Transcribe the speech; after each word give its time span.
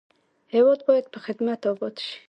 هېواد 0.53 0.79
باید 0.87 1.05
په 1.13 1.19
خدمت 1.25 1.61
اباد 1.71 1.95
شي. 2.05 2.15